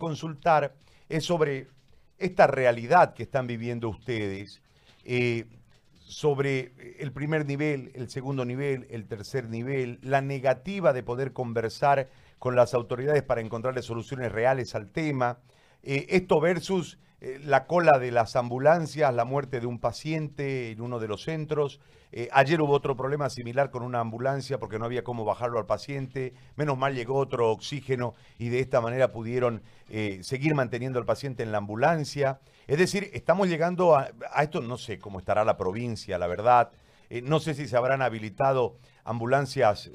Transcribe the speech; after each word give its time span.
consultar 0.00 0.74
es 1.08 1.24
sobre 1.24 1.68
esta 2.18 2.48
realidad 2.48 3.14
que 3.14 3.22
están 3.22 3.46
viviendo 3.46 3.88
ustedes, 3.88 4.60
eh, 5.04 5.46
sobre 5.94 6.72
el 6.98 7.12
primer 7.12 7.46
nivel, 7.46 7.92
el 7.94 8.10
segundo 8.10 8.44
nivel, 8.44 8.88
el 8.90 9.06
tercer 9.06 9.48
nivel, 9.48 10.00
la 10.02 10.20
negativa 10.20 10.92
de 10.92 11.04
poder 11.04 11.32
conversar 11.32 12.08
con 12.40 12.56
las 12.56 12.74
autoridades 12.74 13.22
para 13.22 13.40
encontrarle 13.40 13.82
soluciones 13.82 14.32
reales 14.32 14.74
al 14.74 14.90
tema, 14.90 15.38
eh, 15.82 16.06
esto 16.08 16.40
versus 16.40 16.98
eh, 17.22 17.38
la 17.44 17.66
cola 17.66 17.98
de 17.98 18.10
las 18.10 18.34
ambulancias, 18.34 19.12
la 19.14 19.26
muerte 19.26 19.60
de 19.60 19.66
un 19.66 19.78
paciente 19.78 20.70
en 20.70 20.80
uno 20.80 20.98
de 20.98 21.06
los 21.06 21.22
centros. 21.24 21.78
Eh, 22.12 22.30
ayer 22.32 22.62
hubo 22.62 22.72
otro 22.72 22.96
problema 22.96 23.28
similar 23.28 23.70
con 23.70 23.82
una 23.82 24.00
ambulancia 24.00 24.58
porque 24.58 24.78
no 24.78 24.86
había 24.86 25.04
cómo 25.04 25.26
bajarlo 25.26 25.58
al 25.58 25.66
paciente. 25.66 26.32
Menos 26.56 26.78
mal 26.78 26.94
llegó 26.94 27.16
otro 27.16 27.50
oxígeno 27.50 28.14
y 28.38 28.48
de 28.48 28.60
esta 28.60 28.80
manera 28.80 29.12
pudieron 29.12 29.62
eh, 29.90 30.20
seguir 30.22 30.54
manteniendo 30.54 30.98
al 30.98 31.04
paciente 31.04 31.42
en 31.42 31.52
la 31.52 31.58
ambulancia. 31.58 32.40
Es 32.66 32.78
decir, 32.78 33.10
estamos 33.12 33.48
llegando 33.48 33.96
a, 33.96 34.10
a 34.32 34.42
esto, 34.42 34.62
no 34.62 34.78
sé 34.78 34.98
cómo 34.98 35.18
estará 35.18 35.44
la 35.44 35.58
provincia, 35.58 36.18
la 36.18 36.26
verdad. 36.26 36.72
no 37.22 37.38
sé 37.38 37.52
si 37.52 37.68
se 37.68 37.76
habrán 37.76 38.00
habilitado 38.00 38.78
ambulancias 39.04 39.90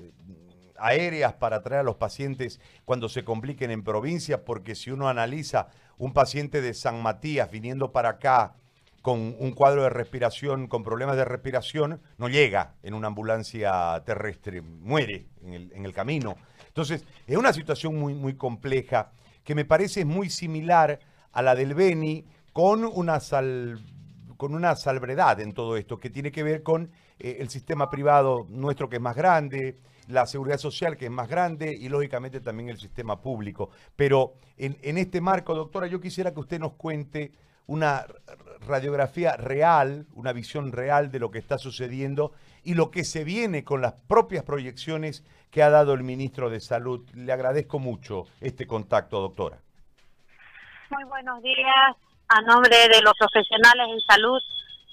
aéreas 0.77 1.33
para 1.33 1.63
traer 1.63 1.81
a 1.81 1.83
los 1.83 1.95
pacientes 1.95 2.59
cuando 2.83 3.09
se 3.09 3.23
compliquen 3.23 3.71
en 3.71 3.83
provincia, 3.83 4.43
porque 4.43 4.75
si 4.75 4.91
uno 4.91 5.07
analiza 5.07 5.69
un 5.97 6.13
paciente 6.13 6.61
de 6.61 6.73
San 6.73 7.01
Matías 7.01 7.49
viniendo 7.51 7.91
para 7.91 8.09
acá 8.09 8.55
con 9.01 9.35
un 9.37 9.51
cuadro 9.51 9.83
de 9.83 9.91
respiración, 9.91 10.67
con 10.67 10.83
problemas 10.83 11.15
de 11.15 11.25
respiración, 11.25 12.01
no 12.17 12.27
llega 12.27 12.73
en 12.81 12.95
una 12.95 13.07
ambulancia 13.07 14.01
terrestre, 14.03 14.61
muere 14.61 15.27
en 15.43 15.85
el, 15.85 15.93
camino. 15.93 16.35
Entonces, 16.67 17.05
es 17.27 17.37
una 17.37 17.53
situación 17.53 17.99
muy, 17.99 18.15
muy 18.15 18.33
compleja 18.33 19.11
que 19.43 19.53
me 19.53 19.63
parece 19.63 20.05
muy 20.05 20.31
similar 20.31 20.99
a 21.31 21.43
la 21.43 21.53
del 21.53 21.75
Beni 21.75 22.25
con 22.51 22.83
una, 22.83 23.19
sal, 23.19 23.79
con 24.37 24.55
una 24.55 24.75
salvedad 24.75 25.39
en 25.39 25.53
todo 25.53 25.77
esto, 25.77 25.99
que 25.99 26.09
tiene 26.09 26.31
que 26.31 26.41
ver 26.41 26.63
con 26.63 26.89
eh, 27.19 27.37
el 27.39 27.49
sistema 27.49 27.89
privado 27.89 28.45
nuestro 28.49 28.89
que 28.89 28.97
es 28.97 29.01
más 29.01 29.15
grande, 29.15 29.79
la 30.07 30.25
seguridad 30.25 30.57
social 30.57 30.97
que 30.97 31.05
es 31.05 31.11
más 31.11 31.27
grande 31.27 31.73
y 31.73 31.89
lógicamente 31.89 32.41
también 32.41 32.69
el 32.69 32.77
sistema 32.77 33.21
público. 33.21 33.69
Pero 33.95 34.33
en, 34.57 34.97
este 34.97 35.21
marco, 35.21 35.55
doctora, 35.55 35.87
yo 35.87 35.99
quisiera 35.99 36.33
que 36.33 36.39
usted 36.39 36.59
nos 36.59 36.73
cuente 36.73 37.31
una 37.67 38.05
radiografía 38.67 39.35
real, 39.37 40.05
una 40.13 40.33
visión 40.33 40.71
real 40.71 41.11
de 41.11 41.19
lo 41.19 41.31
que 41.31 41.39
está 41.39 41.57
sucediendo 41.57 42.33
y 42.63 42.75
lo 42.75 42.91
que 42.91 43.03
se 43.03 43.23
viene 43.23 43.63
con 43.63 43.81
las 43.81 43.93
propias 43.93 44.43
proyecciones 44.43 45.23
que 45.49 45.63
ha 45.63 45.69
dado 45.69 45.93
el 45.93 46.03
ministro 46.03 46.49
de 46.49 46.59
Salud. 46.59 47.07
Le 47.13 47.31
agradezco 47.31 47.79
mucho 47.79 48.25
este 48.41 48.67
contacto, 48.67 49.19
doctora. 49.19 49.59
Muy 50.91 51.03
buenos 51.05 51.41
días. 51.41 51.95
A 52.27 52.41
nombre 52.41 52.75
de 52.89 53.01
los 53.01 53.13
profesionales 53.17 53.87
en 53.89 53.99
salud, 54.01 54.41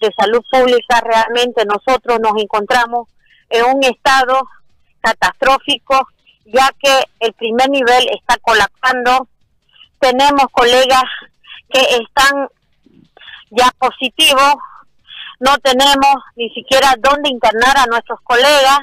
de 0.03 0.13
salud 0.19 0.43
pública, 0.51 1.01
realmente 1.01 1.65
nosotros 1.65 2.19
nos 2.21 2.33
encontramos 2.37 3.09
en 3.49 3.65
un 3.65 3.85
estado 3.85 4.41
catastrófico, 5.01 6.09
ya 6.45 6.69
que 6.79 7.05
el 7.21 7.33
primer 7.35 7.71
nivel 7.71 8.09
está 8.11 8.37
colapsando. 8.43 9.29
Tenemos 10.01 10.47
colegas 10.51 11.05
que 11.71 11.81
están 11.81 12.49
ya 13.51 13.71
positivos, 13.79 14.55
no 15.39 15.57
tenemos 15.59 16.15
ni 16.37 16.51
siquiera 16.51 16.95
dónde 16.99 17.31
internar 17.31 17.77
a 17.79 17.87
nuestros 17.87 18.21
colegas. 18.23 18.81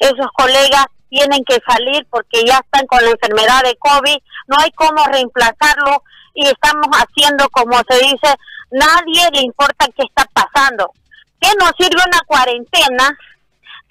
Esos 0.00 0.26
colegas 0.34 0.86
tienen 1.08 1.44
que 1.44 1.58
salir 1.66 2.06
porque 2.10 2.44
ya 2.44 2.58
están 2.58 2.86
con 2.86 3.04
la 3.04 3.10
enfermedad 3.10 3.62
de 3.62 3.76
COVID, 3.76 4.16
no 4.48 4.56
hay 4.58 4.70
cómo 4.72 5.04
reemplazarlo 5.06 6.02
y 6.34 6.46
estamos 6.46 6.88
haciendo, 6.92 7.48
como 7.50 7.76
se 7.88 7.98
dice, 7.98 8.36
nadie 8.70 9.28
le 9.32 9.40
importa 9.42 9.86
qué 9.96 10.04
está 10.04 10.24
pasando. 10.32 10.92
¿Qué 11.40 11.48
nos 11.58 11.72
sirve 11.78 12.02
una 12.06 12.20
cuarentena 12.26 13.16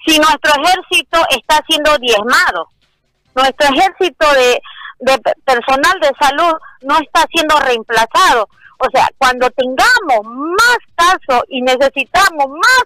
si 0.06 0.18
nuestro 0.19 0.52
ejército 0.62 1.19
está 1.31 1.62
siendo 1.68 1.97
diezmado, 1.97 2.69
nuestro 3.34 3.68
ejército 3.68 4.25
de, 4.34 4.62
personal 5.44 6.00
de 6.00 6.12
salud 6.19 6.53
no 6.81 6.97
está 7.00 7.25
siendo 7.31 7.59
reemplazado. 7.59 8.47
O 8.78 8.86
sea, 8.94 9.08
cuando 9.18 9.50
tengamos 9.52 10.22
más 10.24 10.78
casos 10.96 11.44
y 11.50 11.62
necesitamos 11.62 12.47
más 12.50 12.84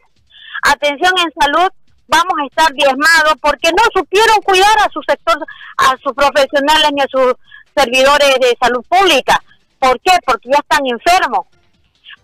atención 0.63 1.13
en 1.17 1.31
salud, 1.39 1.69
vamos 2.07 2.33
a 2.41 2.45
estar 2.45 2.73
diezmados 2.73 3.33
porque 3.41 3.71
no 3.71 3.83
supieron 3.93 4.41
cuidar 4.43 4.77
a 4.79 4.89
su 4.91 5.01
sector, 5.07 5.37
a 5.77 5.97
sus 5.97 6.13
profesionales 6.13 6.89
ni 6.93 7.01
a 7.01 7.07
sus 7.09 7.33
servidores 7.75 8.35
de 8.39 8.57
salud 8.59 8.83
pública. 8.87 9.39
¿Por 9.77 9.99
qué? 10.01 10.11
Porque 10.25 10.49
ya 10.51 10.59
están 10.59 10.85
enfermos 10.85 11.47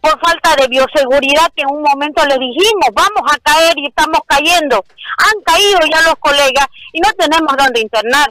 por 0.05 0.19
falta 0.19 0.55
de 0.61 0.67
bioseguridad 0.67 1.49
que 1.55 1.63
en 1.63 1.71
un 1.71 1.81
momento 1.81 2.23
le 2.25 2.37
dijimos, 2.37 2.89
vamos 2.93 3.25
a 3.25 3.39
caer 3.39 3.73
y 3.75 3.87
estamos 3.87 4.21
cayendo. 4.27 4.85
Han 5.17 5.41
caído 5.41 5.79
ya 5.91 6.01
los 6.03 6.15
colegas 6.19 6.67
y 6.93 6.99
no 6.99 7.09
tenemos 7.13 7.51
dónde 7.57 7.81
internar. 7.81 8.29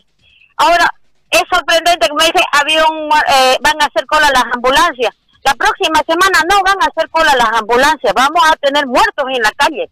Ahora, 0.57 0.89
es 1.31 1.43
sorprendente 1.51 2.07
que 2.07 2.15
me 2.15 2.27
dice, 2.27 2.45
había 2.53 2.81
eh, 2.83 3.59
van 3.61 3.83
a 3.83 3.87
hacer 3.87 4.07
cola 4.07 4.31
las 4.33 4.45
ambulancias. 4.55 5.17
La 5.43 5.55
próxima 5.55 6.01
semana 6.07 6.39
no 6.49 6.63
van 6.63 6.81
a 6.81 6.87
hacer 6.87 7.11
cola 7.11 7.35
las 7.35 7.59
ambulancias, 7.59 8.15
vamos 8.15 8.43
a 8.49 8.55
tener 8.57 8.87
muertos 8.87 9.25
en 9.35 9.43
la 9.43 9.51
calle. 9.57 9.91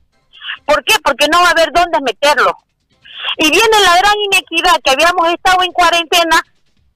¿Por 0.65 0.85
qué? 0.85 0.95
Porque 1.03 1.27
no 1.33 1.41
va 1.41 1.49
a 1.49 1.51
haber 1.51 1.73
dónde 1.73 1.99
meterlos. 2.01 2.55
Y 3.39 3.51
viene 3.51 3.77
la 3.83 3.97
gran 3.97 4.15
inequidad 4.31 4.79
que 4.85 4.93
habíamos 4.93 5.29
estado 5.31 5.65
en 5.65 5.73
cuarentena 5.73 6.41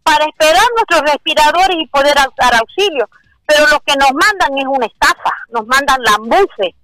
para 0.04 0.26
esperar 0.26 0.62
nuestros 0.76 1.02
respiradores 1.10 1.76
y 1.76 1.88
poder 1.88 2.14
dar 2.14 2.54
auxilio 2.54 3.08
pero 3.46 3.66
lo 3.68 3.80
que 3.80 3.94
nos 3.96 4.12
mandan 4.12 4.58
es 4.58 4.64
una 4.66 4.86
estafa, 4.86 5.32
nos 5.50 5.66
mandan 5.66 6.02
lambuces. 6.02 6.74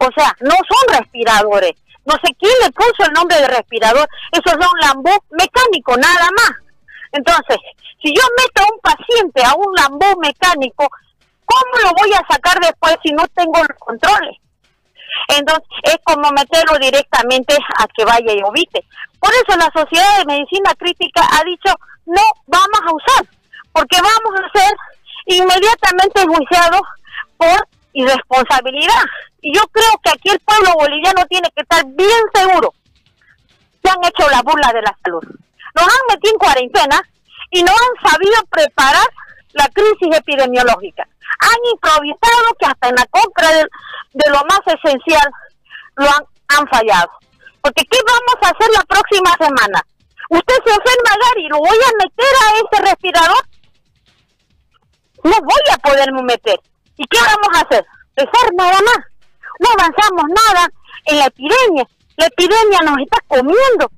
O 0.00 0.08
sea, 0.14 0.34
no 0.40 0.54
son 0.54 0.98
respiradores. 0.98 1.72
No 2.04 2.14
sé 2.22 2.34
quién 2.38 2.52
le 2.62 2.70
puso 2.70 3.04
el 3.06 3.12
nombre 3.12 3.36
de 3.40 3.48
respirador. 3.48 4.08
Esos 4.32 4.52
son 4.52 4.80
lambú 4.80 5.10
mecánico, 5.30 5.96
nada 5.96 6.28
más. 6.36 6.52
Entonces, 7.12 7.56
si 8.02 8.14
yo 8.14 8.22
meto 8.36 8.62
a 8.62 8.72
un 8.72 8.80
paciente 8.80 9.42
a 9.44 9.54
un 9.54 9.74
lambú 9.74 10.20
mecánico, 10.20 10.88
¿cómo 11.44 11.72
lo 11.82 11.90
voy 11.98 12.12
a 12.12 12.26
sacar 12.32 12.58
después 12.60 12.96
si 13.02 13.12
no 13.12 13.26
tengo 13.28 13.58
los 13.58 13.78
controles? 13.78 14.36
Entonces, 15.28 15.68
es 15.82 15.96
como 16.04 16.30
meterlo 16.30 16.78
directamente 16.78 17.56
a 17.78 17.86
que 17.88 18.04
vaya 18.04 18.32
y 18.32 18.42
ovite. 18.42 18.84
Por 19.18 19.30
eso 19.34 19.58
la 19.58 19.70
Sociedad 19.72 20.18
de 20.18 20.26
Medicina 20.26 20.74
Crítica 20.78 21.22
ha 21.32 21.44
dicho, 21.44 21.74
no 22.06 22.22
vamos 22.46 22.80
a 22.86 22.94
usar, 22.94 23.26
porque 23.72 23.96
vamos 24.00 24.40
a 24.40 24.46
hacer 24.46 24.76
inmediatamente 25.36 26.22
enjuiciados 26.22 26.80
por 27.36 27.68
irresponsabilidad. 27.92 29.02
Y 29.40 29.54
yo 29.54 29.62
creo 29.70 29.92
que 30.02 30.10
aquí 30.10 30.30
el 30.30 30.40
pueblo 30.40 30.72
boliviano 30.74 31.24
tiene 31.26 31.48
que 31.54 31.62
estar 31.62 31.84
bien 31.86 32.22
seguro 32.34 32.74
que 33.82 33.90
han 33.90 34.04
hecho 34.04 34.28
la 34.30 34.42
burla 34.42 34.72
de 34.72 34.82
la 34.82 34.96
salud. 35.04 35.22
Nos 35.74 35.84
han 35.84 36.06
metido 36.08 36.32
en 36.32 36.38
cuarentena 36.38 37.00
y 37.50 37.62
no 37.62 37.72
han 37.72 38.10
sabido 38.10 38.42
preparar 38.50 39.06
la 39.52 39.68
crisis 39.68 40.16
epidemiológica. 40.16 41.06
Han 41.40 41.58
improvisado 41.72 42.54
que 42.58 42.66
hasta 42.66 42.88
en 42.88 42.96
la 42.96 43.06
compra 43.06 43.48
de, 43.52 43.66
lo 44.30 44.42
más 44.44 44.60
esencial 44.66 45.30
lo 45.96 46.06
han, 46.06 46.24
han 46.48 46.68
fallado. 46.68 47.10
Porque 47.62 47.84
¿qué 47.90 47.98
vamos 48.06 48.36
a 48.42 48.50
hacer 48.50 48.70
la 48.74 48.84
próxima 48.84 49.30
semana? 49.38 49.84
Usted 50.30 50.54
se 50.64 50.70
enferma, 50.72 51.26
Gary, 51.28 51.48
¿lo 51.48 51.58
voy 51.58 51.78
a 51.78 52.04
meter 52.04 52.32
a 52.44 52.56
ese 52.56 52.90
respirador? 52.90 53.47
No 55.24 55.32
voy 55.40 55.62
a 55.72 55.78
poderme 55.78 56.22
meter. 56.22 56.58
¿Y 56.96 57.04
qué 57.06 57.18
vamos 57.18 57.56
a 57.56 57.60
hacer? 57.60 57.84
Dejar 58.16 58.52
nada 58.54 58.78
más. 58.82 58.98
No 59.60 59.68
avanzamos 59.70 60.24
nada 60.28 60.68
en 61.06 61.18
la 61.18 61.26
epidemia. 61.26 61.86
La 62.16 62.26
epidemia 62.26 62.78
nos 62.84 62.98
está 62.98 63.18
comiendo. 63.28 63.90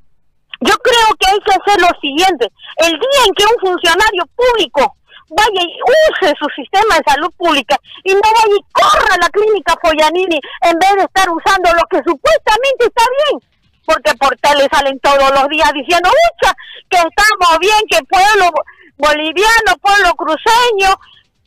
Yo 0.61 0.75
creo 0.77 1.09
que 1.19 1.31
hay 1.31 1.41
que 1.41 1.53
hacer 1.53 1.81
lo 1.81 1.89
siguiente. 2.01 2.47
El 2.77 2.93
día 2.93 3.21
en 3.27 3.35
que 3.35 3.45
un 3.45 3.61
funcionario 3.61 4.25
público 4.37 4.97
vaya 5.31 5.63
y 5.63 5.73
use 5.81 6.35
su 6.39 6.47
sistema 6.55 6.97
de 6.97 7.05
salud 7.07 7.31
pública 7.39 7.77
y 8.05 8.13
no 8.13 8.21
vaya 8.21 8.57
y 8.59 8.73
corra 8.73 9.15
a 9.15 9.23
la 9.23 9.31
clínica 9.31 9.75
Foyanini 9.81 10.41
en 10.63 10.79
vez 10.79 10.95
de 10.97 11.05
estar 11.05 11.31
usando 11.31 11.71
lo 11.73 11.83
que 11.89 12.03
supuestamente 12.05 12.87
está 12.87 13.05
bien. 13.25 13.41
Porque 13.87 14.13
por 14.17 14.37
le 14.57 14.69
salen 14.71 15.01
todos 15.01 15.31
los 15.33 15.49
días 15.49 15.73
diciendo, 15.73 16.11
ucha, 16.11 16.53
que 16.91 16.99
estamos 16.99 17.59
bien, 17.59 17.81
que 17.89 17.99
pueblo 18.05 18.53
boliviano, 19.01 19.77
pueblo 19.81 20.15
cruceño, 20.15 20.95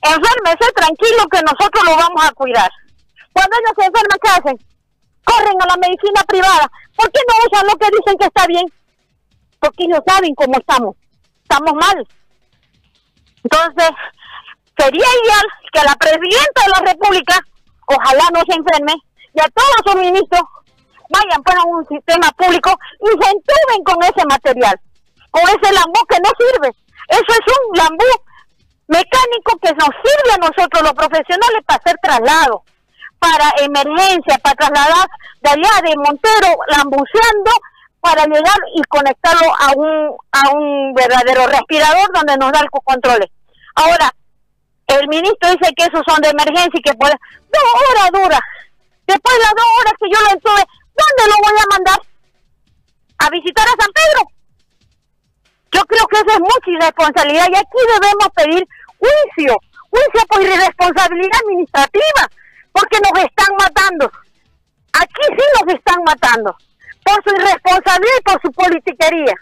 Enférmese 0.03 0.67
tranquilo 0.75 1.23
que 1.31 1.39
nosotros 1.43 1.83
lo 1.85 1.95
vamos 1.95 2.25
a 2.25 2.31
cuidar. 2.33 2.69
Cuando 3.31 3.55
ellos 3.55 3.71
se 3.77 3.85
enferman, 3.85 4.19
¿qué 4.21 4.29
hacen? 4.29 4.57
Corren 5.23 5.61
a 5.61 5.65
la 5.65 5.77
medicina 5.77 6.21
privada. 6.27 6.69
¿Por 6.97 7.09
qué 7.09 7.21
no 7.25 7.33
usan 7.47 7.67
lo 7.67 7.75
que 7.77 7.87
dicen 7.89 8.17
que 8.19 8.25
está 8.25 8.45
bien? 8.47 8.65
Porque 9.59 9.85
ellos 9.85 10.01
saben 10.05 10.35
cómo 10.35 10.57
estamos. 10.59 10.95
Estamos 11.41 11.73
mal. 11.73 12.05
Entonces, 13.45 13.91
sería 14.77 15.07
ideal 15.23 15.45
que 15.71 15.83
la 15.85 15.95
presidenta 15.95 16.61
de 16.65 16.71
la 16.75 16.91
República, 16.91 17.39
ojalá 17.87 18.27
no 18.33 18.41
se 18.45 18.59
enferme, 18.59 18.93
y 19.33 19.39
a 19.39 19.47
todos 19.55 19.75
sus 19.85 19.95
ministros 19.95 20.41
vayan 21.09 21.41
para 21.43 21.63
un 21.63 21.87
sistema 21.87 22.29
público 22.31 22.77
y 22.99 23.07
se 23.07 23.31
entuben 23.31 23.83
con 23.85 24.03
ese 24.03 24.25
material, 24.27 24.79
con 25.31 25.43
ese 25.43 25.73
lambú 25.73 26.05
que 26.09 26.17
no 26.19 26.29
sirve. 26.37 26.82
Eso 27.09 27.31
es 27.31 27.53
un 27.57 27.77
lambú 27.77 28.23
los 30.83 30.93
profesionales 30.93 31.61
para 31.65 31.79
hacer 31.79 31.97
traslado, 32.01 32.63
para 33.19 33.53
emergencia, 33.61 34.37
para 34.43 34.55
trasladar 34.55 35.07
de 35.41 35.49
allá 35.49 35.81
de 35.83 35.95
Montero, 35.95 36.57
lambuceando, 36.67 37.51
para 38.01 38.25
llegar 38.25 38.57
y 38.75 38.83
conectarlo 38.83 39.47
a 39.57 39.71
un, 39.75 40.17
a 40.31 40.49
un 40.55 40.93
verdadero 40.93 41.47
respirador 41.47 42.11
donde 42.13 42.37
nos 42.37 42.51
da 42.51 42.59
el 42.59 42.69
control. 42.69 43.31
Ahora, 43.75 44.11
el 44.87 45.07
ministro 45.07 45.49
dice 45.49 45.73
que 45.75 45.85
esos 45.85 46.03
son 46.05 46.21
de 46.21 46.29
emergencia 46.29 46.73
y 46.73 46.81
que 46.81 46.93
puede... 46.93 47.15
Dos 47.49 47.81
horas 47.89 48.11
dura. 48.11 48.39
Después 49.07 49.35
de 49.37 49.43
las 49.43 49.53
dos 49.55 49.65
horas 49.79 49.93
que 49.99 50.09
yo 50.11 50.21
lo 50.21 50.27
estuve, 50.27 50.65
¿dónde 50.97 51.29
lo 51.29 51.35
voy 51.43 51.59
a 51.59 51.73
mandar? 51.75 51.99
¿A 53.19 53.29
visitar 53.29 53.65
a 53.65 53.81
San 53.81 53.91
Pedro? 53.93 54.32
Yo 55.73 55.81
creo 55.85 56.07
que 56.07 56.17
eso 56.17 56.29
es 56.29 56.39
mucha 56.39 56.69
irresponsabilidad 56.69 57.47
y 57.49 57.55
aquí 57.55 57.79
debemos 57.87 58.29
pedir 58.35 58.67
juicio, 58.99 59.57
juicio 59.89 60.27
por 60.29 60.41
irresponsabilidad 60.41 61.39
administrativa, 61.43 62.23
porque 62.71 62.99
nos 63.01 63.23
están 63.23 63.49
matando. 63.57 64.11
Aquí 64.93 65.23
sí 65.35 65.45
nos 65.57 65.73
están 65.73 65.97
matando, 66.05 66.55
por 67.03 67.23
su 67.23 67.35
irresponsabilidad 67.35 68.17
y 68.19 68.23
por 68.23 68.41
su 68.41 68.51
politiquería. 68.51 69.33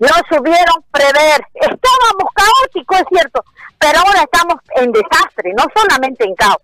No 0.00 0.14
supieron 0.28 0.84
prever. 0.90 1.40
Estábamos 1.54 2.28
caóticos, 2.34 3.00
es 3.00 3.06
cierto, 3.08 3.44
pero 3.78 4.00
ahora 4.00 4.20
estamos 4.22 4.56
en 4.76 4.92
desastre, 4.92 5.52
no 5.56 5.64
solamente 5.74 6.24
en 6.24 6.34
caos. 6.34 6.60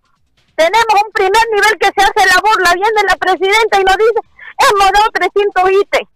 Tenemos 0.57 0.95
un 1.05 1.13
primer 1.13 1.43
nivel 1.53 1.79
que 1.79 1.89
se 1.89 2.03
hace 2.05 2.29
la 2.29 2.41
burla, 2.41 2.73
viene 2.75 3.03
la 3.09 3.17
presidenta 3.17 3.81
y 3.81 3.85
nos 3.85 3.97
dice, 3.97 4.21
hemos 4.69 4.93
dado 4.93 5.09
300 5.13 5.71
ítems. 5.71 6.16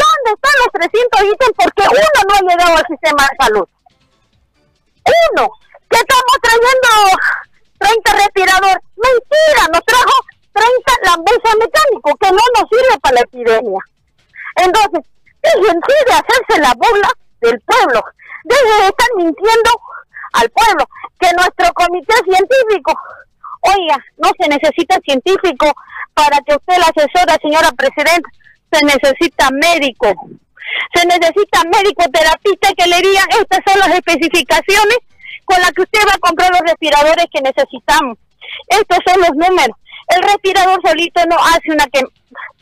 ¿Dónde 0.00 0.28
están 0.34 0.56
los 0.64 0.72
300 0.72 1.22
ítems? 1.32 1.56
Porque 1.56 1.84
uno 1.88 2.18
no 2.28 2.34
ha 2.34 2.42
llegado 2.48 2.76
al 2.76 2.86
sistema 2.86 3.22
de 3.28 3.44
salud. 3.44 3.68
Uno. 5.04 5.44
¿Qué 5.90 5.98
estamos 5.98 6.36
trayendo 6.40 6.88
30 7.80 8.12
respiradores. 8.12 8.84
Mentira, 8.96 9.62
nos 9.72 9.84
trajo 9.84 10.16
30 10.52 11.10
lambuses 11.10 11.54
mecánicos 11.58 12.14
que 12.20 12.30
no 12.30 12.44
nos 12.54 12.68
sirve 12.68 13.00
para 13.00 13.14
la 13.14 13.20
epidemia. 13.22 13.80
Entonces, 14.56 15.00
dejen 15.42 15.80
de 15.80 16.12
hacerse 16.12 16.60
la 16.60 16.74
burla 16.76 17.10
del 17.40 17.58
pueblo. 17.60 18.04
Dejen 18.44 18.78
de 18.80 18.88
estar 18.88 19.08
mintiendo 19.16 19.70
al 20.34 20.50
pueblo. 20.50 20.84
Que 21.18 21.32
nuestro 21.32 21.72
comité 21.72 22.14
científico, 22.24 22.92
oiga, 23.62 23.96
no 24.18 24.30
se 24.38 24.48
necesita 24.48 24.98
científico 25.04 25.72
para 26.14 26.38
que 26.44 26.54
usted 26.54 26.76
la 26.76 26.92
asesora, 26.92 27.38
señora 27.40 27.70
presidenta, 27.72 28.28
se 28.70 28.84
necesita 28.84 29.48
médico. 29.50 30.12
Se 30.94 31.06
necesita 31.06 31.62
médico 31.64 32.04
terapista 32.12 32.70
que 32.76 32.86
le 32.86 32.96
digan 33.00 33.26
estas 33.30 33.60
son 33.66 33.78
las 33.80 33.98
especificaciones 33.98 34.98
con 35.44 35.60
las 35.60 35.72
que 35.72 35.82
usted 35.82 36.00
va 36.08 36.14
a 36.14 36.18
comprar 36.18 36.50
los 36.50 36.60
respiradores 36.60 37.26
que 37.32 37.40
necesitamos. 37.42 38.18
Estos 38.68 38.98
son 39.06 39.20
los 39.20 39.30
números. 39.30 39.76
El 40.08 40.22
respirador 40.22 40.80
solito 40.84 41.22
no 41.28 41.36
hace 41.38 41.70
una 41.70 41.86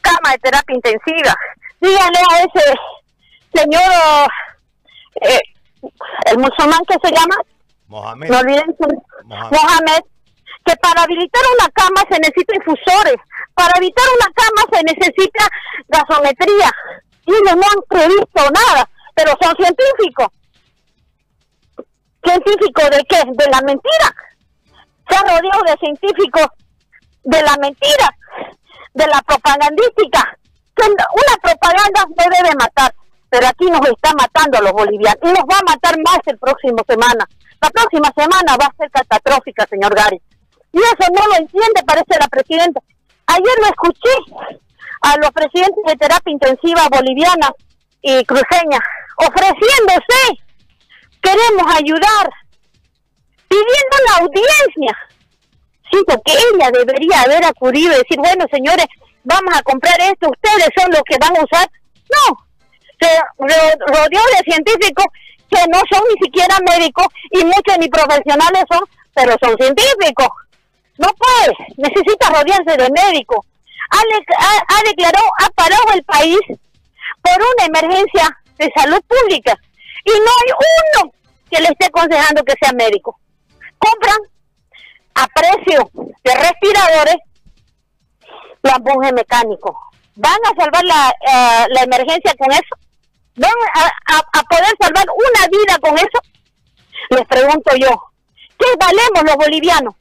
cama 0.01 0.33
de 0.33 0.39
terapia 0.39 0.75
intensiva. 0.77 1.35
Díganle 1.81 2.19
a 2.19 2.39
ese 2.41 2.75
señor, 3.55 4.29
eh, 5.23 5.41
el 6.27 6.39
musulmán 6.39 6.81
que 6.89 6.97
se 7.03 7.15
llama, 7.15 7.37
Mohamed. 7.87 8.29
no 8.29 8.39
olviden 8.39 8.77
Mohamed. 9.25 10.03
que 10.65 10.77
para 10.77 11.03
habilitar 11.03 11.43
una 11.59 11.69
cama 11.71 12.03
se 12.11 12.19
necesita 12.19 12.57
infusores, 12.57 13.17
para 13.59 13.73
habilitar 13.75 14.05
una 14.15 14.31
cama 14.33 14.63
se 14.73 14.83
necesita 14.85 15.49
gasometría. 15.89 16.71
Y 17.27 17.33
no 17.45 17.51
han 17.51 17.83
previsto 17.89 18.41
nada, 18.55 18.89
pero 19.15 19.33
son 19.43 19.55
científicos. 19.57 20.29
¿Científicos 22.25 22.91
de 22.91 23.05
qué? 23.09 23.19
De 23.27 23.51
la 23.51 23.61
mentira. 23.63 24.09
Se 25.09 25.17
ha 25.17 25.23
rodeado 25.23 25.63
de 25.67 25.77
científicos 25.81 26.47
de 27.25 27.43
la 27.43 27.57
mentira, 27.57 28.09
de 28.95 29.07
la 29.09 29.21
propagandística. 29.23 30.39
Una 30.79 31.37
propaganda 31.43 32.07
no 32.07 32.37
debe 32.37 32.55
matar, 32.55 32.95
pero 33.29 33.49
aquí 33.49 33.67
nos 33.67 33.87
está 33.89 34.13
matando 34.15 34.59
a 34.59 34.63
los 34.63 34.73
bolivianos 34.73 35.19
y 35.23 35.27
nos 35.27 35.45
va 35.51 35.59
a 35.59 35.73
matar 35.73 35.97
más 35.99 36.21
el 36.27 36.39
próximo 36.39 36.79
semana. 36.89 37.29
La 37.61 37.71
próxima 37.71 38.13
semana 38.17 38.57
va 38.57 38.67
a 38.67 38.77
ser 38.77 38.91
catastrófica, 38.91 39.67
señor 39.67 39.95
Gary. 39.95 40.23
Y 40.73 40.79
eso 40.79 41.11
no 41.13 41.27
lo 41.27 41.37
entiende, 41.37 41.83
parece 41.85 42.19
la 42.21 42.29
presidenta. 42.29 42.81
Ayer 43.39 43.59
lo 43.61 43.67
escuché 43.67 44.51
a 45.03 45.17
los 45.19 45.31
presidentes 45.31 45.85
de 45.87 45.95
terapia 45.95 46.33
intensiva 46.33 46.89
boliviana 46.91 47.53
y 48.03 48.25
cruceña 48.25 48.81
ofreciéndose. 49.17 50.43
Queremos 51.23 51.75
ayudar, 51.77 52.31
pidiendo 53.47 53.97
la 54.09 54.25
audiencia. 54.25 54.99
Siento 55.89 56.21
que 56.25 56.33
ella 56.33 56.71
debería 56.73 57.23
haber 57.23 57.45
acudido 57.45 57.95
y 57.95 57.99
decir, 57.99 58.19
bueno, 58.19 58.45
señores, 58.51 58.87
vamos 59.23 59.57
a 59.57 59.63
comprar 59.63 60.01
esto, 60.01 60.31
ustedes 60.31 60.71
son 60.77 60.91
los 60.91 61.03
que 61.03 61.19
van 61.21 61.37
a 61.37 61.45
usar. 61.45 61.69
No, 62.11 62.39
se 63.01 63.09
rodeó 63.87 64.21
de 64.37 64.53
científicos 64.53 65.07
que 65.49 65.61
no 65.71 65.81
son 65.91 66.03
ni 66.09 66.27
siquiera 66.27 66.57
médicos 66.69 67.07
y 67.31 67.45
muchos 67.45 67.79
ni 67.79 67.89
profesionales 67.89 68.65
son, 68.69 68.81
pero 69.15 69.37
son 69.41 69.57
científicos. 69.57 70.29
No 70.99 71.09
puede, 71.15 71.57
necesita 71.77 72.29
rodearse 72.29 72.77
de 72.77 72.91
médicos. 72.91 73.47
Ha, 73.91 73.99
ha, 73.99 74.83
declarado, 74.85 75.25
ha 75.41 75.49
parado 75.51 75.85
el 75.95 76.05
país 76.05 76.39
por 77.23 77.35
una 77.35 77.65
emergencia 77.67 78.37
de 78.59 78.71
salud 78.77 79.01
pública 79.07 79.57
y 80.05 80.11
no 80.11 80.31
hay 80.41 80.53
uno 80.53 81.13
que 81.51 81.61
le 81.61 81.69
esté 81.69 81.87
aconsejando 81.87 82.43
que 82.43 82.55
sea 82.61 82.73
médico. 82.73 83.19
Compran 83.79 84.19
a 85.15 85.27
precio 85.29 85.91
de 85.95 86.35
respiradores 86.35 87.17
lambujes 88.63 89.13
mecánicos. 89.13 89.75
¿Van 90.17 90.39
a 90.45 90.61
salvar 90.61 90.85
la, 90.85 91.11
eh, 91.11 91.67
la 91.71 91.83
emergencia 91.83 92.35
con 92.37 92.51
eso? 92.51 92.77
¿Van 93.37 93.53
a, 93.75 94.39
a, 94.39 94.43
poder 94.43 94.75
salvar 94.81 95.07
una 95.15 95.47
vida 95.47 95.79
con 95.81 95.97
eso? 95.97 96.21
Les 97.11 97.25
pregunto 97.27 97.77
yo, 97.77 97.89
¿qué 98.59 98.67
valemos 98.79 99.23
los 99.25 99.37
bolivianos? 99.37 99.95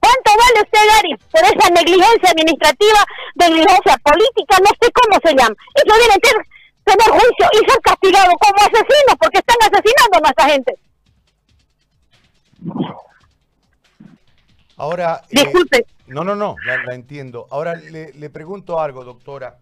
¿Cuánto 0.00 0.30
vale 0.30 0.62
usted, 0.62 0.84
Gary, 0.94 1.16
por 1.30 1.42
esa 1.42 1.70
negligencia 1.70 2.30
administrativa, 2.30 3.04
negligencia 3.34 3.96
política, 3.98 4.56
no 4.60 4.70
sé 4.80 4.92
cómo 4.92 5.18
se 5.22 5.34
llama? 5.34 5.54
Eso 5.74 5.94
viene 5.98 6.14
a 6.14 6.28
ser 6.28 6.36
tener 6.84 7.10
juicio 7.10 7.46
y 7.52 7.70
ser 7.70 7.80
castigado 7.82 8.32
como 8.40 8.56
asesinos 8.60 9.16
porque 9.18 9.38
están 9.38 9.56
asesinando 9.60 10.16
a 10.16 10.20
nuestra 10.20 10.48
gente. 10.48 10.78
Ahora, 14.76 15.22
eh, 15.30 15.42
disculpe. 15.42 15.86
no, 16.06 16.24
no, 16.24 16.34
no, 16.36 16.54
la, 16.64 16.94
entiendo. 16.94 17.46
Ahora 17.50 17.74
le, 17.74 18.12
le, 18.12 18.30
pregunto 18.30 18.80
algo, 18.80 19.04
doctora. 19.04 19.58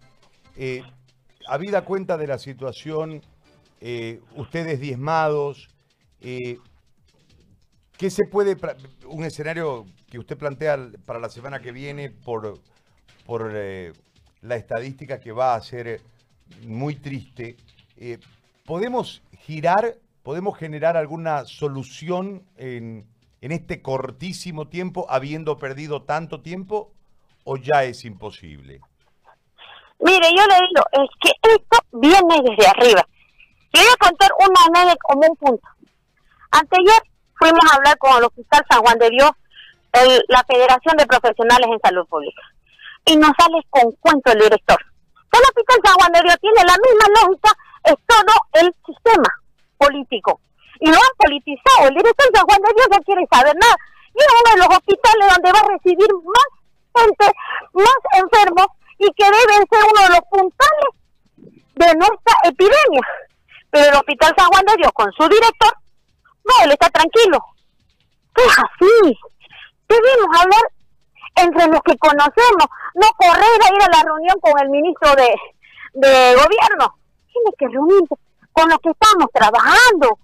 Eh, 0.56 0.82
habida 1.48 1.82
cuenta 1.84 2.16
de 2.16 2.26
la 2.26 2.38
situación, 2.38 3.22
eh, 3.80 4.20
ustedes 4.34 4.80
diezmados, 4.80 5.68
eh, 6.20 6.58
¿qué 7.98 8.10
se 8.10 8.24
puede, 8.26 8.56
un 9.06 9.24
escenario 9.24 9.86
que 10.08 10.18
usted 10.18 10.36
plantea 10.36 10.78
para 11.04 11.18
la 11.18 11.28
semana 11.28 11.60
que 11.60 11.72
viene 11.72 12.10
por, 12.10 12.60
por 13.24 13.52
la 13.52 14.56
estadística 14.56 15.20
que 15.20 15.32
va 15.32 15.54
a 15.54 15.60
ser 15.60 16.00
muy 16.62 16.94
triste, 16.96 17.56
¿podemos 18.64 19.22
girar, 19.38 19.96
podemos 20.22 20.56
generar 20.58 20.96
alguna 20.96 21.44
solución 21.44 22.42
en 22.56 23.06
en 23.40 23.52
este 23.52 23.82
cortísimo 23.82 24.66
tiempo, 24.66 25.06
habiendo 25.08 25.56
perdido 25.56 26.02
tanto 26.02 26.40
tiempo, 26.40 26.92
o 27.44 27.56
ya 27.56 27.84
es 27.84 28.04
imposible? 28.04 28.80
Mire, 30.00 30.28
yo 30.36 30.44
le 30.46 30.54
digo, 30.54 30.82
es 30.92 31.08
que 31.20 31.30
esto 31.54 31.78
viene 31.92 32.42
desde 32.42 32.68
arriba. 32.68 33.06
Le 33.72 33.80
voy 33.80 33.88
a 33.92 34.04
contar 34.04 34.30
una 34.40 34.60
anécdota 34.66 34.96
como 35.02 35.20
un 35.28 35.36
punto. 35.36 35.68
Anteayer 36.50 37.02
fuimos 37.38 37.60
a 37.70 37.76
hablar 37.76 37.98
con 37.98 38.16
el 38.16 38.24
Hospital 38.24 38.64
San 38.68 38.80
Juan 38.80 38.98
de 38.98 39.10
Dios, 39.10 39.30
la 40.28 40.44
Federación 40.44 40.96
de 40.96 41.06
Profesionales 41.06 41.68
en 41.70 41.80
Salud 41.80 42.06
Pública. 42.06 42.42
Y 43.06 43.16
nos 43.16 43.30
sale 43.38 43.60
con 43.70 43.92
cuento 44.00 44.32
el 44.32 44.40
director. 44.40 44.78
El 45.32 45.40
Hospital 45.40 45.80
San 45.84 45.94
Juan 45.94 46.12
de 46.12 46.22
Dios 46.22 46.36
tiene 46.40 46.64
la 46.64 46.76
misma 46.76 47.22
lógica, 47.22 47.52
es 47.84 47.94
todo 48.06 48.34
el 48.64 48.74
sistema 48.84 49.28
político 49.78 50.40
y 50.80 50.90
lo 50.90 50.96
han 50.96 51.14
politizado. 51.18 51.88
El 51.88 51.94
director 51.94 52.26
San 52.34 52.46
Juan 52.46 52.62
de 52.62 52.74
Dios 52.74 52.88
no 52.90 52.98
quiere 53.04 53.26
saber 53.30 53.56
nada. 53.56 53.76
Y 54.14 54.20
es 54.20 54.28
uno 54.32 54.50
de 54.52 54.58
los 54.58 54.76
hospitales 54.76 55.26
donde 55.34 55.52
va 55.52 55.60
a 55.60 55.72
recibir 55.76 56.08
más 56.24 56.50
gente, 56.96 57.26
más 57.72 58.00
enfermos 58.16 58.66
y 58.98 59.08
que 59.12 59.24
deben 59.24 59.62
ser 59.68 59.82
uno 59.84 60.02
de 60.02 60.08
los 60.08 60.24
puntales 60.30 60.90
de 61.76 61.94
nuestra 61.94 62.34
epidemia. 62.44 63.06
Pero 63.70 63.90
el 63.90 63.96
Hospital 63.96 64.34
San 64.36 64.48
Juan 64.48 64.64
de 64.66 64.76
Dios, 64.78 64.92
con 64.92 65.12
su 65.12 65.28
director, 65.28 65.72
no, 66.46 66.64
él 66.64 66.72
está 66.72 66.88
tranquilo. 66.90 67.38
Es 68.36 68.58
así. 68.58 69.18
Debemos 69.88 70.40
hablar 70.40 70.62
entre 71.36 71.66
los 71.68 71.80
que 71.82 71.96
conocemos, 71.98 72.66
no 72.94 73.08
correr 73.18 73.60
a 73.62 73.74
ir 73.74 73.82
a 73.82 73.96
la 73.96 74.02
reunión 74.02 74.36
con 74.40 74.58
el 74.60 74.70
ministro 74.70 75.14
de, 75.16 75.34
de 75.94 76.34
gobierno. 76.34 76.96
Tiene 77.32 77.50
que 77.58 77.68
reunirse 77.68 78.14
con 78.52 78.68
los 78.70 78.78
que 78.80 78.90
estamos 78.90 79.28
trabajando, 79.32 80.18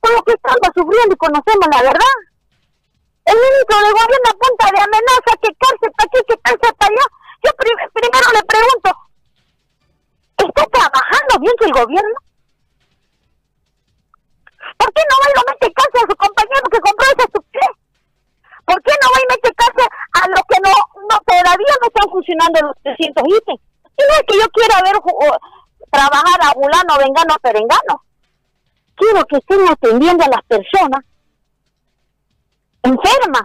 todos 0.00 0.22
que 0.26 0.32
estamos 0.32 0.68
sufriendo 0.74 1.14
y 1.14 1.16
conocemos 1.16 1.66
la 1.72 1.82
verdad. 1.82 2.16
El 3.24 3.36
ministro 3.36 3.76
de 3.80 3.92
gobierno 3.92 4.28
apunta 4.28 4.66
de 4.72 4.80
amenaza 4.80 5.32
que 5.40 5.50
cárcel 5.56 5.92
para 5.96 6.08
aquí, 6.08 6.20
que 6.28 6.38
cárcel 6.38 6.74
para 6.78 6.92
allá. 6.92 7.06
Yo 7.44 7.50
primero 7.56 8.28
le 8.32 8.42
pregunto, 8.44 8.90
¿está 10.36 10.64
trabajando 10.66 11.38
bien 11.40 11.54
el 11.60 11.72
gobierno? 11.72 12.27
¿Por 14.76 14.92
qué 14.92 15.02
no 15.08 15.16
va 15.16 15.26
y 15.30 15.36
lo 15.38 15.42
mete 15.48 15.72
cárcel 15.72 16.02
a 16.04 16.10
su 16.10 16.16
compañero 16.16 16.66
que 16.70 16.80
compró 16.80 17.06
esa 17.06 17.24
estupidez? 17.24 17.74
¿Por 18.64 18.82
qué 18.82 18.92
no 19.00 19.08
va 19.08 19.18
y 19.18 19.30
mete 19.32 19.50
cárcel 19.54 19.88
a 19.88 20.22
los 20.28 20.42
que 20.48 20.58
no, 20.60 20.72
no 21.08 21.16
todavía 21.24 21.74
no 21.80 21.86
están 21.88 22.08
funcionando 22.10 22.60
los 22.62 22.76
300 22.82 23.24
ítems? 23.24 23.60
Y 23.98 24.02
no 24.04 24.12
es 24.14 24.24
que 24.28 24.38
yo 24.38 24.48
quiera 24.50 24.82
ver 24.82 24.96
trabajar 25.90 26.38
a 26.42 26.52
fulano, 26.52 26.98
vengano, 26.98 27.34
perengano. 27.42 28.04
Quiero 28.94 29.24
que 29.26 29.36
estén 29.38 29.66
atendiendo 29.68 30.24
a 30.24 30.28
las 30.28 30.44
personas 30.44 31.04
enfermas. 32.82 33.42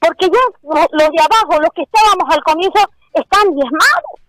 Porque 0.00 0.26
ya 0.26 0.40
los 0.64 1.10
de 1.10 1.22
abajo, 1.22 1.60
los 1.60 1.70
que 1.74 1.82
estábamos 1.82 2.26
al 2.34 2.42
comienzo, 2.42 2.80
están 3.14 3.54
diezmados. 3.54 4.21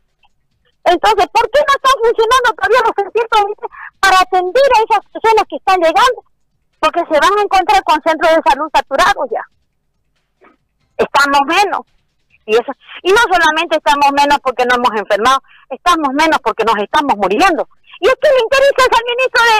Entonces, 0.83 1.27
¿por 1.31 1.49
qué 1.51 1.59
no 1.63 1.73
están 1.75 1.97
funcionando 2.03 2.49
todavía 2.55 2.83
los 2.83 2.95
centros 2.95 3.69
para 3.99 4.19
atender 4.19 4.69
a 4.75 4.83
esas 4.83 5.03
personas 5.11 5.45
que 5.47 5.55
están 5.55 5.79
llegando? 5.79 6.19
Porque 6.79 6.99
se 7.07 7.19
van 7.19 7.39
a 7.39 7.41
encontrar 7.41 7.83
con 7.83 8.01
centros 8.03 8.31
de 8.35 8.41
salud 8.43 8.67
saturados 8.73 9.27
ya. 9.31 9.43
Estamos 10.97 11.41
menos. 11.47 11.81
Y, 12.45 12.55
eso, 12.55 12.71
y 13.03 13.11
no 13.11 13.23
solamente 13.31 13.77
estamos 13.77 14.11
menos 14.11 14.37
porque 14.43 14.65
no 14.67 14.75
hemos 14.75 14.91
enfermado, 14.99 15.39
estamos 15.69 16.11
menos 16.11 16.39
porque 16.43 16.67
nos 16.67 16.75
estamos 16.75 17.15
muriendo. 17.15 17.63
¿Y 18.03 18.07
es 18.07 18.15
que 18.19 18.27
le 18.27 18.39
interesa 18.43 18.83
al 18.83 19.07
ministro 19.07 19.41
de? 19.47 19.57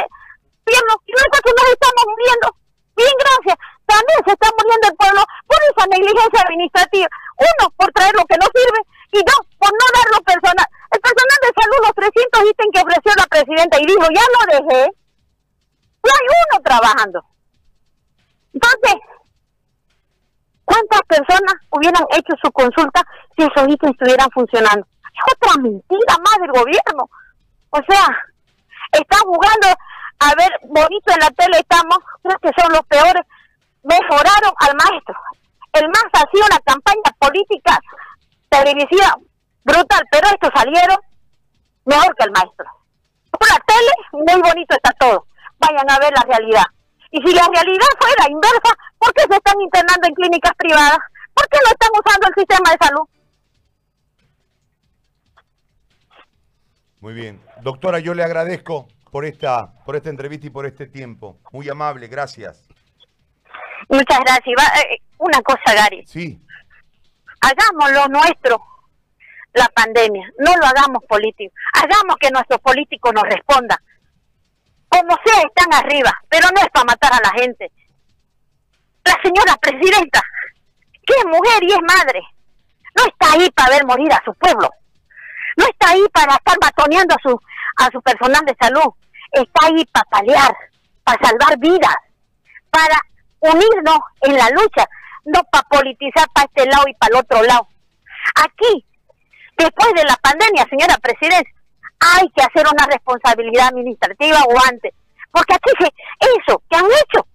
Y 0.67 0.75
nosotros 0.75 1.53
nos 1.55 1.69
estamos 1.71 2.03
muriendo. 2.11 2.47
Bien, 2.95 3.15
gracias. 3.19 3.55
También 3.87 4.19
se 4.27 4.31
está 4.35 4.47
muriendo 4.59 4.87
el 4.91 4.95
pueblo 4.95 5.21
por 5.47 5.59
esa 5.71 5.87
negligencia 5.87 6.39
administrativa. 6.43 7.07
Uno, 7.39 7.63
por 7.75 7.91
traer 7.93 8.13
lo 8.15 8.25
que 8.25 8.37
no 8.37 8.47
sirve. 8.51 8.79
Y 9.15 9.19
dos, 9.23 9.43
por 9.59 9.71
no 9.71 9.85
dar 9.95 10.07
lo 10.11 10.19
personal. 10.23 10.67
Personal 11.03 11.39
de 11.43 11.51
salud, 11.59 11.79
los 11.83 11.95
300 11.99 12.49
ítems 12.49 12.71
que 12.73 12.81
ofreció 12.81 13.11
la 13.19 13.27
presidenta 13.27 13.75
y 13.79 13.85
dijo, 13.85 14.07
ya 14.15 14.25
lo 14.31 14.41
dejé. 14.55 14.81
No 16.03 16.09
hay 16.15 16.25
uno 16.31 16.63
trabajando. 16.63 17.19
Entonces, 18.53 18.95
¿cuántas 20.63 21.01
personas 21.07 21.55
hubieran 21.71 22.03
hecho 22.15 22.33
su 22.41 22.51
consulta 22.51 23.03
si 23.35 23.43
esos 23.43 23.67
ítems 23.67 23.91
estuvieran 23.91 24.29
funcionando? 24.31 24.87
Es 25.11 25.33
otra 25.35 25.61
mentira 25.61 26.15
más 26.23 26.37
del 26.39 26.51
gobierno. 26.51 27.09
O 27.69 27.79
sea, 27.87 28.07
están 28.91 29.21
jugando 29.27 29.67
a 30.19 30.35
ver 30.35 30.51
bonito 30.63 31.11
en 31.11 31.19
la 31.19 31.31
tele, 31.31 31.59
estamos, 31.59 31.97
creo 32.23 32.39
que 32.39 32.61
son 32.61 32.71
los 32.71 32.85
peores 32.87 33.23
mejoraron 33.83 34.53
al 34.59 34.75
maestro. 34.75 35.15
El 35.73 35.87
MAS 35.89 36.05
hacía 36.13 36.45
una 36.45 36.59
campaña 36.59 37.11
política 37.19 37.77
televisiva 38.49 39.17
brutal, 39.63 40.03
pero 40.11 40.27
estos 40.27 40.49
salieron 40.55 40.97
mejor 41.85 42.15
que 42.15 42.23
el 42.25 42.31
maestro. 42.31 42.65
Por 43.31 43.49
la 43.49 43.59
tele, 43.65 43.91
muy 44.11 44.41
bonito 44.41 44.75
está 44.75 44.91
todo. 44.93 45.27
Vayan 45.59 45.89
a 45.89 45.99
ver 45.99 46.13
la 46.13 46.23
realidad. 46.23 46.65
Y 47.11 47.17
si 47.21 47.33
la 47.33 47.47
realidad 47.53 47.87
fuera 47.99 48.29
inversa, 48.29 48.75
¿por 48.97 49.13
qué 49.13 49.23
se 49.29 49.35
están 49.35 49.61
internando 49.61 50.07
en 50.07 50.15
clínicas 50.15 50.53
privadas? 50.57 50.97
¿Por 51.33 51.47
qué 51.47 51.57
no 51.63 51.71
están 51.71 51.89
usando 51.93 52.27
el 52.27 52.33
sistema 52.35 52.71
de 52.71 52.77
salud? 52.85 53.07
Muy 56.99 57.13
bien. 57.13 57.41
Doctora, 57.61 57.99
yo 57.99 58.13
le 58.13 58.23
agradezco 58.23 58.87
por 59.11 59.25
esta, 59.25 59.73
por 59.85 59.95
esta 59.95 60.09
entrevista 60.09 60.47
y 60.47 60.49
por 60.49 60.65
este 60.65 60.87
tiempo. 60.87 61.37
Muy 61.51 61.69
amable, 61.69 62.07
gracias. 62.07 62.67
Muchas 63.89 64.19
gracias. 64.21 64.85
Eh, 64.89 65.01
una 65.17 65.41
cosa, 65.41 65.73
Gary. 65.75 66.05
Sí. 66.07 66.41
Hagamos 67.41 67.91
lo 67.91 68.07
nuestro, 68.07 68.59
la 69.53 69.67
pandemia. 69.69 70.29
No 70.39 70.55
lo 70.57 70.65
hagamos 70.65 71.03
político. 71.07 71.53
Hagamos 71.73 72.15
que 72.19 72.31
nuestros 72.31 72.59
políticos 72.61 73.13
nos 73.13 73.23
respondan. 73.23 73.77
Como 74.89 75.17
sea, 75.25 75.41
están 75.41 75.73
arriba, 75.73 76.11
pero 76.29 76.47
no 76.53 76.61
es 76.61 76.69
para 76.69 76.85
matar 76.85 77.13
a 77.13 77.21
la 77.23 77.41
gente. 77.41 77.71
La 79.05 79.17
señora 79.23 79.55
presidenta, 79.57 80.21
que 81.05 81.13
es 81.17 81.25
mujer 81.25 81.63
y 81.63 81.71
es 81.71 81.81
madre, 81.81 82.21
no 82.95 83.03
está 83.05 83.33
ahí 83.33 83.49
para 83.51 83.69
ver 83.69 83.85
morir 83.85 84.11
a 84.13 84.21
su 84.23 84.33
pueblo. 84.35 84.69
No 85.57 85.65
está 85.65 85.89
ahí 85.89 86.03
para 86.13 86.35
estar 86.35 86.57
matoneando 86.61 87.15
a 87.15 87.21
su, 87.21 87.39
a 87.77 87.91
su 87.91 88.01
personal 88.01 88.45
de 88.45 88.55
salud. 88.59 88.93
Está 89.31 89.67
ahí 89.67 89.85
para 89.85 90.05
paliar, 90.09 90.55
para 91.03 91.27
salvar 91.27 91.57
vidas, 91.57 91.95
para 92.69 92.99
unirnos 93.39 93.99
en 94.21 94.37
la 94.37 94.49
lucha, 94.49 94.85
no 95.25 95.43
para 95.51 95.67
politizar 95.69 96.27
para 96.33 96.45
este 96.45 96.65
lado 96.69 96.83
y 96.87 96.93
para 96.95 97.15
el 97.15 97.19
otro 97.21 97.43
lado. 97.43 97.67
Aquí, 98.35 98.85
después 99.57 99.93
de 99.95 100.03
la 100.03 100.15
pandemia, 100.17 100.65
señora 100.69 100.97
Presidenta, 100.97 101.49
hay 101.99 102.29
que 102.29 102.43
hacer 102.43 102.65
una 102.71 102.85
responsabilidad 102.85 103.67
administrativa 103.67 104.39
o 104.43 104.55
antes, 104.69 104.93
porque 105.31 105.55
aquí 105.55 105.71
se, 105.79 105.85
eso 106.37 106.61
que 106.69 106.77
han 106.77 106.85
hecho 106.85 107.27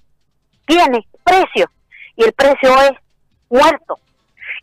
tiene 0.67 1.07
precio 1.25 1.71
y 2.17 2.25
el 2.25 2.33
precio 2.33 2.81
es 2.83 2.93
muerto. 3.49 3.99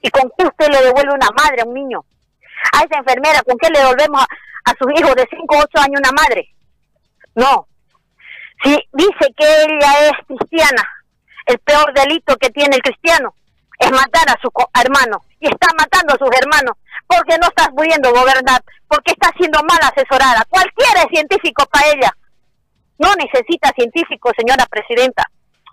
¿Y 0.02 0.10
con 0.10 0.32
qué 0.38 0.46
usted 0.46 0.68
le 0.70 0.82
devuelve 0.84 1.14
una 1.14 1.30
madre 1.32 1.62
a 1.62 1.66
un 1.66 1.74
niño? 1.74 2.06
A 2.74 2.84
esa 2.84 3.00
enfermera, 3.00 3.42
¿con 3.44 3.58
qué 3.58 3.70
le 3.70 3.80
devolvemos 3.80 4.24
a, 4.66 4.74
sus 4.78 4.88
hijos 5.00 5.16
de 5.16 5.28
5 5.30 5.56
o 5.56 5.60
8 5.60 5.68
años 5.80 6.00
una 6.00 6.12
madre? 6.12 6.54
No. 7.36 7.68
Si 8.64 8.72
dice 8.94 9.34
que 9.36 9.64
ella 9.64 10.10
es 10.10 10.26
cristiana, 10.28 10.84
el 11.48 11.60
peor 11.60 11.94
delito 11.94 12.36
que 12.38 12.50
tiene 12.50 12.76
el 12.76 12.82
cristiano 12.82 13.36
es 13.80 13.92
matar 13.92 14.30
a 14.30 14.40
su 14.42 14.52
hermano 14.74 15.24
y 15.40 15.48
está 15.48 15.68
matando 15.78 16.14
a 16.14 16.18
sus 16.18 16.30
hermanos 16.36 16.78
porque 17.08 17.38
no 17.38 17.48
está 17.48 17.70
pudiendo 17.72 18.12
gobernar, 18.12 18.62
porque 18.88 19.12
está 19.12 19.32
siendo 19.38 19.60
mal 19.64 19.80
asesorada. 19.82 20.44
Cualquiera 20.50 21.02
es 21.02 21.10
científico 21.12 21.66
para 21.72 21.88
ella. 21.88 22.12
No 22.98 23.14
necesita 23.16 23.72
científicos, 23.76 24.34
señora 24.38 24.66
presidenta. 24.68 25.24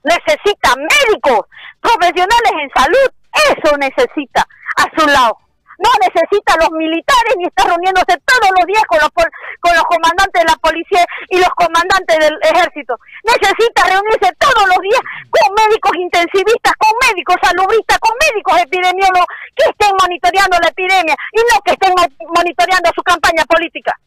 Necesita 0.04 0.74
médicos, 0.76 1.46
profesionales 1.80 2.52
en 2.60 2.70
salud. 2.74 3.10
Eso 3.32 3.76
necesita 3.78 4.46
a 4.76 5.00
su 5.00 5.06
lado 5.06 5.41
no 5.82 5.90
necesita 5.98 6.54
los 6.62 6.70
militares 6.72 7.34
ni 7.36 7.44
está 7.46 7.64
reuniéndose 7.66 8.14
todos 8.24 8.50
los 8.54 8.64
días 8.66 8.84
con 8.86 8.98
los, 9.02 9.10
con 9.10 9.72
los 9.74 9.84
comandantes 9.84 10.38
de 10.42 10.48
la 10.48 10.56
policía 10.62 11.02
y 11.28 11.38
los 11.38 11.50
comandantes 11.58 12.16
del 12.18 12.38
ejército. 12.42 12.94
Necesita 13.26 13.82
reunirse 13.90 14.30
todos 14.38 14.64
los 14.68 14.78
días 14.78 15.02
con 15.30 15.46
médicos 15.58 15.92
intensivistas, 15.98 16.72
con 16.78 16.92
médicos 17.08 17.36
salubristas, 17.42 17.98
con 17.98 18.14
médicos 18.30 18.54
epidemiólogos 18.62 19.26
que 19.56 19.64
estén 19.66 19.92
monitoreando 20.00 20.56
la 20.62 20.68
epidemia 20.68 21.16
y 21.32 21.40
no 21.50 21.60
que 21.64 21.72
estén 21.72 21.94
monitoreando 22.30 22.90
su 22.94 23.02
campaña 23.02 23.44
política. 23.44 23.98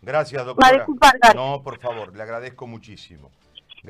Gracias, 0.00 0.44
doctora. 0.46 0.86
No, 1.34 1.62
por 1.62 1.78
favor, 1.78 2.14
le 2.14 2.22
agradezco 2.22 2.66
muchísimo. 2.66 3.30